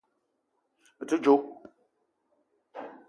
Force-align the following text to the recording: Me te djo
Me 0.97 1.03
te 1.07 1.15
djo 1.23 1.35